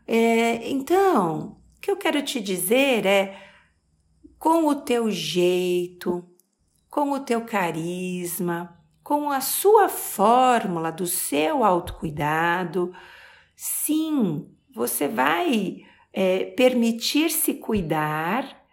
É, 0.07 0.69
então, 0.69 1.57
o 1.77 1.81
que 1.81 1.89
eu 1.89 1.97
quero 1.97 2.21
te 2.21 2.39
dizer 2.39 3.05
é, 3.05 3.35
com 4.39 4.67
o 4.67 4.75
teu 4.75 5.09
jeito, 5.09 6.23
com 6.89 7.11
o 7.11 7.19
teu 7.19 7.41
carisma, 7.45 8.79
com 9.03 9.29
a 9.29 9.41
sua 9.41 9.87
fórmula 9.89 10.91
do 10.91 11.05
seu 11.05 11.63
autocuidado, 11.63 12.93
sim, 13.55 14.49
você 14.73 15.07
vai 15.07 15.83
é, 16.11 16.45
permitir-se 16.45 17.53
cuidar 17.55 18.65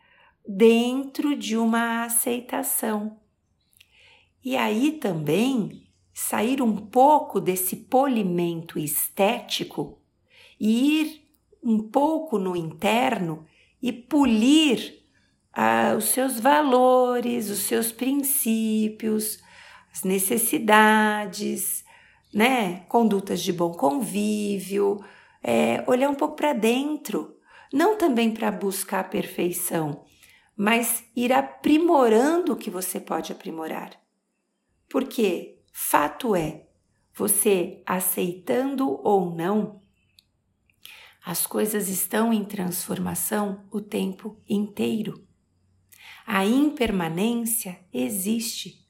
dentro 0.46 1.36
de 1.36 1.56
uma 1.56 2.04
aceitação. 2.04 3.20
E 4.44 4.56
aí 4.56 4.92
também 4.92 5.88
sair 6.12 6.62
um 6.62 6.76
pouco 6.76 7.40
desse 7.40 7.76
polimento 7.76 8.78
estético 8.78 10.00
e 10.58 11.00
ir 11.00 11.28
um 11.62 11.78
pouco 11.78 12.38
no 12.38 12.56
interno 12.56 13.46
e 13.80 13.92
polir 13.92 15.01
ah, 15.52 15.94
os 15.96 16.06
seus 16.06 16.40
valores, 16.40 17.50
os 17.50 17.60
seus 17.60 17.92
princípios, 17.92 19.38
as 19.92 20.02
necessidades, 20.02 21.84
né? 22.32 22.80
Condutas 22.88 23.42
de 23.42 23.52
bom 23.52 23.72
convívio, 23.72 25.04
é, 25.42 25.84
olhar 25.86 26.08
um 26.08 26.14
pouco 26.14 26.36
para 26.36 26.52
dentro, 26.52 27.36
não 27.72 27.96
também 27.96 28.32
para 28.32 28.50
buscar 28.50 29.00
a 29.00 29.04
perfeição, 29.04 30.04
mas 30.56 31.04
ir 31.14 31.32
aprimorando 31.32 32.52
o 32.52 32.56
que 32.56 32.70
você 32.70 32.98
pode 32.98 33.32
aprimorar. 33.32 33.90
Porque 34.88 35.58
fato 35.72 36.34
é, 36.34 36.66
você 37.14 37.82
aceitando 37.86 38.88
ou 39.02 39.34
não, 39.34 39.82
as 41.24 41.46
coisas 41.46 41.88
estão 41.88 42.32
em 42.32 42.44
transformação 42.44 43.64
o 43.70 43.80
tempo 43.80 44.40
inteiro. 44.48 45.26
A 46.26 46.44
impermanência 46.44 47.78
existe. 47.92 48.86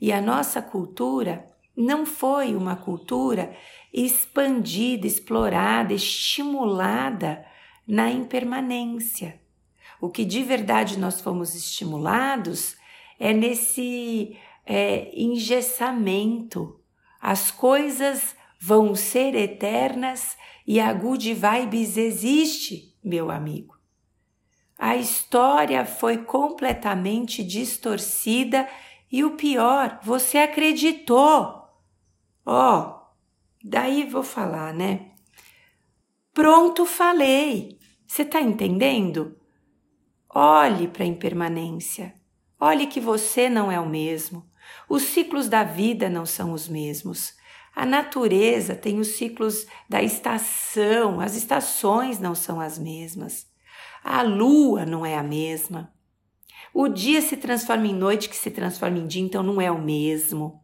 E 0.00 0.12
a 0.12 0.20
nossa 0.20 0.60
cultura 0.60 1.46
não 1.76 2.06
foi 2.06 2.54
uma 2.54 2.76
cultura 2.76 3.54
expandida, 3.92 5.06
explorada, 5.06 5.92
estimulada 5.92 7.44
na 7.86 8.10
impermanência. 8.10 9.40
O 10.00 10.10
que 10.10 10.24
de 10.24 10.42
verdade 10.42 10.98
nós 10.98 11.20
fomos 11.20 11.54
estimulados 11.54 12.76
é 13.18 13.32
nesse 13.32 14.36
é, 14.64 15.10
engessamento. 15.14 16.78
As 17.20 17.50
coisas 17.50 18.36
vão 18.60 18.94
ser 18.94 19.34
eternas 19.34 20.36
e 20.66 20.80
a 20.80 20.92
good 20.92 21.32
vibes 21.32 21.96
existe, 21.96 22.94
meu 23.02 23.30
amigo. 23.30 23.75
A 24.78 24.96
história 24.96 25.84
foi 25.86 26.18
completamente 26.18 27.42
distorcida 27.42 28.68
e 29.10 29.24
o 29.24 29.36
pior, 29.36 29.98
você 30.02 30.38
acreditou. 30.38 31.64
Ó, 32.44 32.80
oh, 32.80 33.14
daí 33.64 34.04
vou 34.04 34.22
falar, 34.22 34.74
né? 34.74 35.12
Pronto, 36.34 36.84
falei. 36.84 37.78
Você 38.06 38.24
tá 38.24 38.40
entendendo? 38.40 39.36
Olhe 40.28 40.86
para 40.86 41.02
a 41.02 41.06
impermanência. 41.06 42.14
Olhe 42.60 42.86
que 42.86 43.00
você 43.00 43.48
não 43.48 43.72
é 43.72 43.80
o 43.80 43.88
mesmo. 43.88 44.46
Os 44.88 45.02
ciclos 45.04 45.48
da 45.48 45.64
vida 45.64 46.10
não 46.10 46.26
são 46.26 46.52
os 46.52 46.68
mesmos. 46.68 47.34
A 47.74 47.86
natureza 47.86 48.74
tem 48.74 48.98
os 48.98 49.08
ciclos 49.08 49.66
da 49.88 50.02
estação, 50.02 51.20
as 51.20 51.34
estações 51.36 52.18
não 52.18 52.34
são 52.34 52.60
as 52.60 52.78
mesmas. 52.78 53.46
A 54.08 54.22
lua 54.22 54.86
não 54.86 55.04
é 55.04 55.16
a 55.16 55.22
mesma. 55.22 55.92
O 56.72 56.86
dia 56.86 57.20
se 57.20 57.36
transforma 57.36 57.88
em 57.88 57.92
noite, 57.92 58.28
que 58.28 58.36
se 58.36 58.52
transforma 58.52 58.98
em 58.98 59.06
dia, 59.08 59.20
então 59.20 59.42
não 59.42 59.60
é 59.60 59.68
o 59.68 59.82
mesmo. 59.82 60.62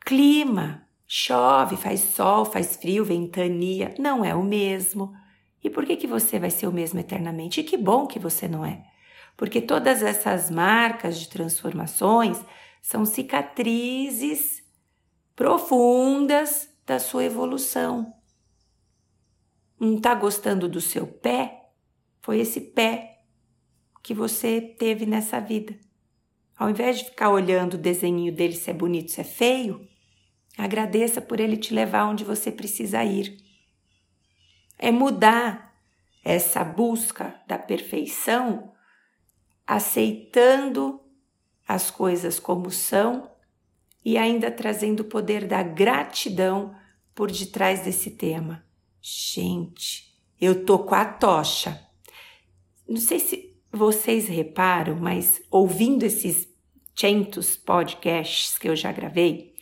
Clima, 0.00 0.88
chove, 1.06 1.76
faz 1.76 2.00
sol, 2.00 2.46
faz 2.46 2.76
frio, 2.76 3.04
ventania, 3.04 3.94
não 3.98 4.24
é 4.24 4.34
o 4.34 4.42
mesmo. 4.42 5.14
E 5.62 5.68
por 5.68 5.84
que, 5.84 5.96
que 5.96 6.06
você 6.06 6.38
vai 6.38 6.48
ser 6.48 6.66
o 6.66 6.72
mesmo 6.72 7.00
eternamente? 7.00 7.60
E 7.60 7.64
que 7.64 7.76
bom 7.76 8.06
que 8.06 8.18
você 8.18 8.48
não 8.48 8.64
é. 8.64 8.86
Porque 9.36 9.60
todas 9.60 10.02
essas 10.02 10.50
marcas 10.50 11.20
de 11.20 11.28
transformações 11.28 12.42
são 12.80 13.04
cicatrizes 13.04 14.64
profundas 15.36 16.70
da 16.86 16.98
sua 16.98 17.24
evolução. 17.24 18.17
Não 19.78 19.96
está 19.96 20.14
gostando 20.14 20.68
do 20.68 20.80
seu 20.80 21.06
pé? 21.06 21.70
Foi 22.20 22.40
esse 22.40 22.60
pé 22.60 23.22
que 24.02 24.12
você 24.12 24.60
teve 24.60 25.06
nessa 25.06 25.40
vida. 25.40 25.78
Ao 26.56 26.68
invés 26.68 26.98
de 26.98 27.04
ficar 27.04 27.30
olhando 27.30 27.74
o 27.74 27.78
desenho 27.78 28.32
dele 28.34 28.54
se 28.54 28.70
é 28.70 28.74
bonito, 28.74 29.12
se 29.12 29.20
é 29.20 29.24
feio, 29.24 29.86
agradeça 30.56 31.20
por 31.20 31.38
ele 31.38 31.56
te 31.56 31.72
levar 31.72 32.06
onde 32.06 32.24
você 32.24 32.50
precisa 32.50 33.04
ir. 33.04 33.36
É 34.76 34.90
mudar 34.90 35.72
essa 36.24 36.64
busca 36.64 37.40
da 37.46 37.56
perfeição, 37.58 38.72
aceitando 39.66 41.00
as 41.66 41.90
coisas 41.90 42.40
como 42.40 42.70
são 42.70 43.30
e 44.04 44.18
ainda 44.18 44.50
trazendo 44.50 45.00
o 45.00 45.04
poder 45.04 45.46
da 45.46 45.62
gratidão 45.62 46.74
por 47.14 47.30
detrás 47.30 47.80
desse 47.80 48.10
tema. 48.10 48.67
Gente, 49.00 50.14
eu 50.40 50.64
tô 50.64 50.80
com 50.80 50.94
a 50.94 51.04
tocha. 51.04 51.86
Não 52.88 52.96
sei 52.96 53.18
se 53.18 53.56
vocês 53.72 54.26
reparam, 54.28 54.96
mas 54.96 55.42
ouvindo 55.50 56.04
esses 56.04 56.48
centos 56.96 57.56
podcasts 57.56 58.58
que 58.58 58.68
eu 58.68 58.74
já 58.74 58.90
gravei, 58.90 59.54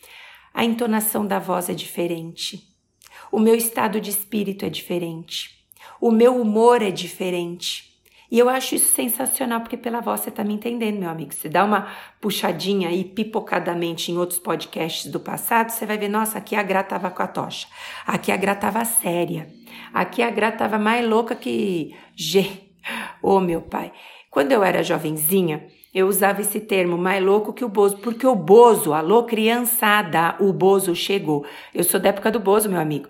a 0.53 0.65
entonação 0.65 1.25
da 1.25 1.37
voz 1.37 1.69
é 1.69 1.73
diferente. 1.73 2.75
O 3.31 3.39
meu 3.39 3.55
estado 3.55 4.01
de 4.01 4.09
espírito 4.09 4.65
é 4.65 4.69
diferente. 4.69 5.67
O 5.99 6.11
meu 6.11 6.39
humor 6.39 6.81
é 6.81 6.89
diferente. 6.89 7.96
E 8.29 8.37
eu 8.37 8.49
acho 8.49 8.75
isso 8.75 8.93
sensacional, 8.93 9.61
porque 9.61 9.77
pela 9.77 10.01
voz 10.01 10.19
você 10.19 10.31
tá 10.31 10.43
me 10.43 10.53
entendendo, 10.53 10.99
meu 10.99 11.09
amigo. 11.09 11.33
Se 11.33 11.47
dá 11.47 11.63
uma 11.63 11.87
puxadinha 12.19 12.89
aí 12.89 13.03
pipocadamente 13.03 14.11
em 14.11 14.17
outros 14.17 14.37
podcasts 14.37 15.09
do 15.09 15.19
passado, 15.19 15.69
você 15.69 15.85
vai 15.85 15.97
ver, 15.97 16.09
nossa, 16.09 16.37
aqui 16.37 16.55
a 16.55 16.63
Gra 16.63 16.83
tava 16.83 17.09
com 17.09 17.23
a 17.23 17.27
tocha. 17.27 17.67
Aqui 18.05 18.31
a 18.31 18.37
Gra 18.37 18.53
tava 18.53 18.83
séria. 18.83 19.47
Aqui 19.93 20.21
a 20.21 20.29
Gra 20.29 20.51
tava 20.51 20.77
mais 20.77 21.07
louca 21.07 21.35
que 21.35 21.95
G. 22.15 22.45
Ô 23.21 23.35
oh, 23.35 23.39
meu 23.39 23.61
pai, 23.61 23.93
quando 24.29 24.51
eu 24.51 24.63
era 24.63 24.83
jovenzinha, 24.83 25.65
eu 25.93 26.07
usava 26.07 26.41
esse 26.41 26.59
termo 26.59 26.97
mais 26.97 27.23
louco 27.23 27.53
que 27.53 27.65
o 27.65 27.69
Bozo, 27.69 27.97
porque 27.97 28.27
o 28.27 28.35
Bozo, 28.35 28.93
alô 28.93 29.23
criançada, 29.23 30.35
o 30.39 30.51
Bozo 30.53 30.93
chegou. 30.93 31.45
Eu 31.73 31.83
sou 31.83 31.99
da 31.99 32.09
época 32.09 32.29
do 32.29 32.39
Bozo, 32.39 32.69
meu 32.69 32.79
amigo. 32.79 33.07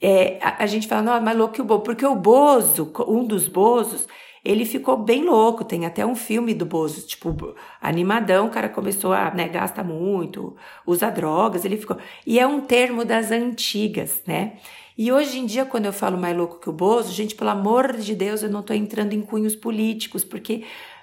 É, 0.00 0.38
a, 0.42 0.64
a, 0.64 0.66
gente 0.66 0.88
fala, 0.88 1.02
não, 1.02 1.20
mais 1.20 1.36
louco 1.36 1.54
que 1.54 1.62
o 1.62 1.64
Bozo, 1.64 1.82
porque 1.82 2.04
o 2.04 2.16
Bozo, 2.16 2.92
um 3.06 3.24
dos 3.24 3.46
Bozos, 3.46 4.08
ele 4.44 4.64
ficou 4.64 4.96
bem 4.96 5.24
louco. 5.24 5.64
Tem 5.64 5.86
até 5.86 6.04
um 6.04 6.14
filme 6.14 6.52
do 6.52 6.66
Bozo, 6.66 7.06
tipo, 7.06 7.54
animadão, 7.80 8.46
o 8.46 8.50
cara 8.50 8.68
começou 8.68 9.12
a, 9.12 9.32
né, 9.32 9.48
gasta 9.48 9.82
muito, 9.82 10.54
usa 10.86 11.10
drogas, 11.10 11.64
ele 11.64 11.76
ficou. 11.76 11.96
E 12.26 12.38
é 12.38 12.46
um 12.46 12.60
termo 12.60 13.04
das 13.04 13.30
antigas, 13.30 14.22
né? 14.26 14.58
E 14.96 15.10
hoje 15.10 15.38
em 15.38 15.46
dia, 15.46 15.64
quando 15.64 15.86
eu 15.86 15.92
falo 15.92 16.16
mais 16.16 16.36
louco 16.36 16.60
que 16.60 16.68
o 16.68 16.72
Bozo, 16.72 17.12
gente, 17.12 17.34
pelo 17.34 17.50
amor 17.50 17.96
de 17.96 18.14
Deus, 18.14 18.42
eu 18.42 18.50
não 18.50 18.60
estou 18.60 18.76
entrando 18.76 19.12
em 19.12 19.22
cunhos 19.22 19.56
políticos, 19.56 20.22
porque 20.22 20.62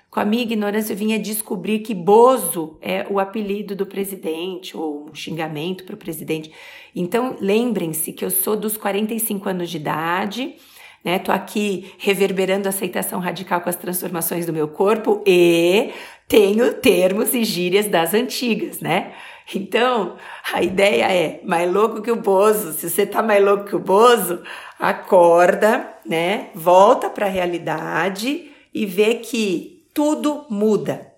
com 0.09 0.19
a 0.19 0.25
minha 0.25 0.43
ignorância 0.43 0.93
eu 0.93 0.97
vinha 0.97 1.19
descobrir 1.19 1.79
que 1.79 1.93
Bozo 1.93 2.77
é 2.81 3.05
o 3.09 3.19
apelido 3.19 3.75
do 3.75 3.85
presidente, 3.85 4.77
ou 4.77 5.09
um 5.09 5.15
xingamento 5.15 5.83
para 5.83 5.95
o 5.95 5.97
presidente. 5.97 6.51
Então, 6.95 7.37
lembrem-se 7.39 8.13
que 8.13 8.23
eu 8.23 8.29
sou 8.29 8.55
dos 8.55 8.77
45 8.77 9.49
anos 9.49 9.69
de 9.69 9.77
idade, 9.77 10.55
né? 11.03 11.19
Tô 11.19 11.31
aqui 11.31 11.93
reverberando 11.97 12.69
aceitação 12.69 13.19
radical 13.19 13.61
com 13.61 13.69
as 13.69 13.75
transformações 13.75 14.45
do 14.45 14.53
meu 14.53 14.67
corpo 14.67 15.23
e 15.25 15.91
tenho 16.27 16.73
termos 16.75 17.33
e 17.33 17.43
gírias 17.43 17.87
das 17.87 18.13
antigas, 18.13 18.79
né? 18.79 19.13
Então, 19.53 20.15
a 20.53 20.61
ideia 20.61 21.11
é 21.11 21.41
mais 21.43 21.71
louco 21.71 22.01
que 22.01 22.11
o 22.11 22.15
Bozo. 22.15 22.71
Se 22.73 22.89
você 22.89 23.05
tá 23.05 23.21
mais 23.21 23.43
louco 23.43 23.65
que 23.65 23.75
o 23.75 23.79
Bozo, 23.79 24.41
acorda, 24.79 25.93
né? 26.05 26.49
Volta 26.55 27.09
para 27.09 27.25
a 27.25 27.29
realidade 27.29 28.51
e 28.73 28.85
vê 28.85 29.15
que 29.15 29.85
tudo 29.93 30.45
muda. 30.49 31.11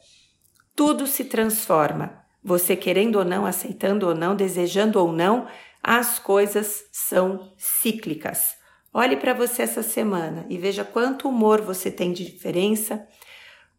Tudo 0.76 1.06
se 1.06 1.26
transforma. 1.26 2.24
Você 2.44 2.76
querendo 2.76 3.18
ou 3.18 3.26
não, 3.26 3.46
aceitando 3.46 4.08
ou 4.08 4.16
não, 4.16 4.36
desejando 4.36 5.00
ou 5.00 5.12
não, 5.12 5.48
as 5.82 6.18
coisas 6.18 6.86
são 6.92 7.52
cíclicas. 7.58 8.56
Olhe 8.94 9.18
para 9.18 9.34
você 9.34 9.64
essa 9.64 9.82
semana 9.82 10.46
e 10.48 10.58
veja 10.58 10.84
quanto 10.84 11.28
humor 11.28 11.62
você 11.62 11.90
tem 11.90 12.14
de 12.14 12.24
diferença, 12.24 13.08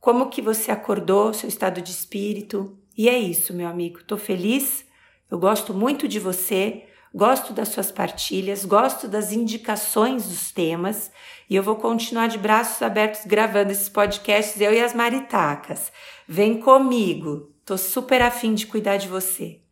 como 0.01 0.29
que 0.29 0.43
você 0.43 0.73
acordou, 0.73 1.33
seu 1.33 1.49
estado 1.49 1.81
de 1.81 1.93
espírito. 1.93 2.77
E 2.99 3.09
é 3.09 3.17
isso, 3.17 3.55
meu 3.55 3.69
amigo. 3.69 4.01
Estou 4.01 4.19
feliz. 4.19 4.85
Eu 5.31 5.39
gosto 5.39 5.73
muito 5.73 6.09
de 6.09 6.19
você, 6.19 6.85
gosto 7.15 7.53
das 7.53 7.69
suas 7.69 7.93
partilhas, 7.93 8.65
gosto 8.65 9.07
das 9.07 9.33
indicações 9.33 10.29
dos 10.29 10.51
temas 10.51 11.13
e 11.49 11.55
eu 11.55 11.63
vou 11.63 11.77
continuar 11.77 12.27
de 12.27 12.37
braços 12.37 12.83
abertos 12.83 13.25
gravando 13.25 13.71
esses 13.71 13.89
podcasts, 13.89 14.61
eu 14.61 14.73
e 14.75 14.81
as 14.81 14.95
maritacas. 14.95 15.93
Vem 16.27 16.61
comigo. 16.61 17.55
Tô 17.65 17.79
super 17.79 18.21
afim 18.21 18.53
de 18.53 18.67
cuidar 18.67 18.97
de 18.97 19.09
você. 19.09 19.64